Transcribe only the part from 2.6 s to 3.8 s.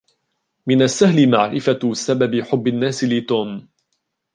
الناس لِتوم.